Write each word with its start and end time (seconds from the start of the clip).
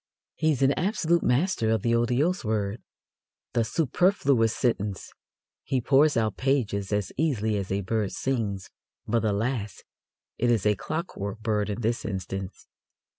He 0.35 0.51
is 0.51 0.63
an 0.63 0.71
absolute 0.71 1.21
master 1.21 1.69
of 1.69 1.83
the 1.83 1.93
otiose 1.93 2.43
word, 2.43 2.81
the 3.53 3.63
superfluous 3.63 4.55
sentence. 4.55 5.11
He 5.63 5.79
pours 5.79 6.17
out 6.17 6.37
pages 6.37 6.91
as 6.91 7.11
easily 7.17 7.55
as 7.55 7.71
a 7.71 7.81
bird 7.81 8.11
sings, 8.11 8.71
but, 9.07 9.23
alas! 9.23 9.83
it 10.39 10.49
is 10.49 10.65
a 10.65 10.73
clockwork 10.75 11.41
bird 11.41 11.69
in 11.69 11.81
this 11.81 12.03
instance. 12.03 12.65